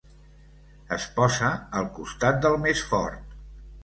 [0.95, 1.51] Es posa
[1.81, 3.37] al costat del més fort.